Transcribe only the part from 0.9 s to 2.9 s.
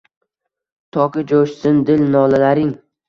Toki jo‘shsin dil nolalaring.